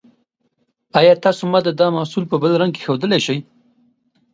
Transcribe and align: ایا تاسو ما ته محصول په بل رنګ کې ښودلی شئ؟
ایا 0.99 1.13
تاسو 1.23 1.41
ما 1.51 1.59
ته 1.79 1.85
محصول 1.97 2.23
په 2.31 2.35
بل 2.41 2.51
رنګ 2.61 2.71
کې 2.75 2.83
ښودلی 2.85 3.19
شئ؟ 3.25 3.39